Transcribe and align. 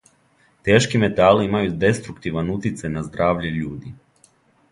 Тешки 0.67 0.97
метали 1.03 1.45
имају 1.49 1.75
деструктиван 1.83 2.49
утицај 2.55 2.93
на 2.97 3.05
здравље 3.09 3.55
људи. 3.59 3.93